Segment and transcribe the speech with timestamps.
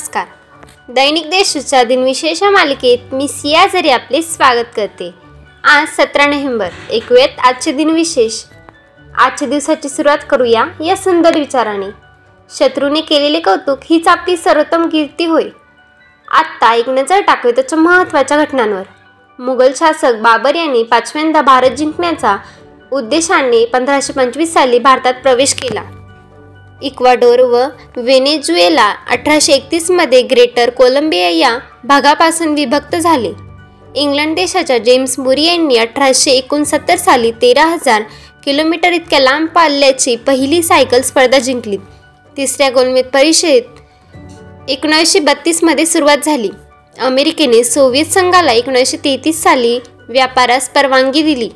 [0.00, 0.26] नमस्कार.
[0.88, 5.14] दैनिक देशच्या दिनविशेष मालिकेत मी सिया जरी आपले स्वागत करते.
[5.64, 8.42] आज सतरा नोव्हेंबर ऐकूयात आजचे दिनविशेष.
[9.18, 11.86] आजच्या दिवसाची सुरुवात करूया या सुंदर विचाराने.
[12.56, 15.48] शत्रूने केलेले कौतुक हीच आपली सर्वोत्तम कीर्ती होय.
[16.28, 18.82] आत्ता एक नजर टाकूया त्याच्या महत्त्वाच्या घटनांवर.
[19.38, 22.36] मुघल शासक बाबर यांनी पाचव्यांदा भारत जिंकण्याचा
[22.92, 25.82] उद्देशाने पंधराशे पंचवीस साली भारतात प्रवेश केला.
[26.82, 27.64] इक्वाडोर व
[27.96, 33.32] व्हेनेझुएला अठराशे एकतीसमध्ये ग्रेटर कोलंबिया या भागापासून विभक्त झाले.
[33.94, 38.02] इंग्लंड देशाच्या जेम्स मुरी यांनी अठराशे एकोणसत्तर साली तेरा हजार
[38.44, 41.76] किलोमीटर इतक्या लांब पाल्याची पहिली सायकल स्पर्धा जिंकली.
[42.36, 46.50] तिसऱ्या गोलमेज परिषदेत एकोणीसशे बत्तीसमध्ये सुरुवात झाली.
[46.98, 51.48] अमेरिकेने सोव्हिएत संघाला एकोणीसशे तेहतीस साली व्यापारास परवानगी दिली.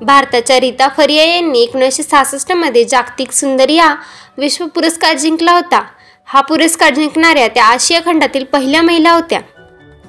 [0.00, 3.94] भारताच्या रीता फरिया यांनी एकोणीसशे सहासष्टमध्ये जागतिक सुंदर या
[4.38, 5.82] विश्व पुरस्कार जिंकला होता.
[6.24, 9.40] हा पुरस्कार जिंकणाऱ्या त्या आशिया खंडातील पहिल्या महिला होत्या.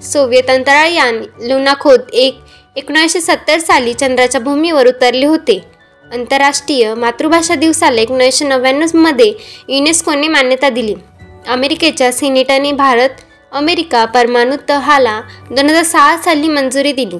[0.01, 2.39] सोव्हिएत अंतराळयान लुनाखोद एक
[2.75, 5.63] एकोणीसशे सत्तर साली चंद्राच्या भूमीवर उतरले होते.
[6.13, 9.33] आंतरराष्ट्रीय मातृभाषा दिवसाला एकोणीसशे नव्याण्णवमध्ये
[9.69, 10.95] युनेस्कोने मान्यता दिली.
[11.47, 13.09] अमेरिकेच्या सिनेटाने भारत
[13.51, 17.17] अमेरिका परमाणु तहाला दोन हजार सहा साली मंजुरी दिली.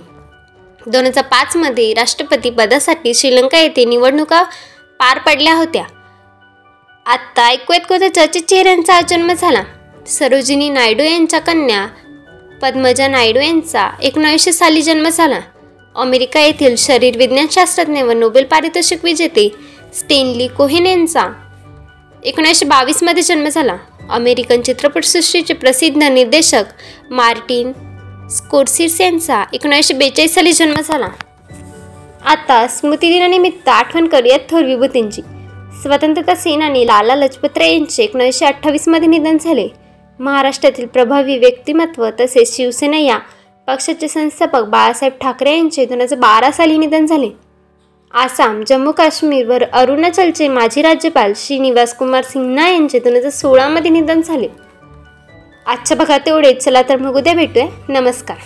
[0.88, 4.44] दोन हजार पाचमध्ये राष्ट्रपती पदासाठी श्रीलंका येथे निवडणुका
[5.00, 5.84] पार पडल्या होत्या.
[7.06, 9.64] आत्ता ऐकूयात कोणत्या चर्चित चेहऱ्यांचा जन्म झाला.
[10.08, 11.86] सरोजिनी नायडू यांच्या कन्या
[12.62, 15.40] पद्मजा नायडू यांचा एकोणीसशे साली जन्म झाला.
[15.96, 19.50] अमेरिका येथील शरीर विज्ञानशास्त्रज्ञ व नोबेल पारितोषिक विजेते
[19.94, 21.28] स्टेनली कोहेन यांचा
[22.24, 23.78] एकोणीसशे बावीसमध्ये जन्म झाला.
[24.10, 26.64] अमेरिकन चित्रपटसृष्टीचे प्रसिद्ध निर्देशक
[27.10, 27.72] मार्टिन
[28.32, 31.08] स्कोर्सिस यांचा एकोणीसशे बेचाळीस साली जन्म झाला.
[32.26, 35.22] आता स्मृतिदिनानिमित्त आठवण करूयात थोर विभूतींची.
[35.82, 39.68] स्वतंत्रता सेनानी लाला लजपतराय यांचे एकोणीसशे अठ्ठावीसमध्ये निधन झाले.
[40.20, 43.18] महाराष्ट्रातील प्रभावी व्यक्तिमत्व तसेच शिवसेना या
[43.68, 47.30] पक्षाचे संस्थापक बाळासाहेब ठाकरे यांचे दोन हजार बारा साली निधन झाले.
[48.14, 54.48] आसाम जम्मू काश्मीरवर अरुणाचलचे माजी राज्यपाल श्रीनिवास कुमार सिन्हा यांचे दोन हजार सोळामध्ये निधन झाले.
[55.66, 57.66] आजच्या भागात तेवढेच चला तर मग उद्या भेटूया.
[57.90, 58.38] नमस्कार.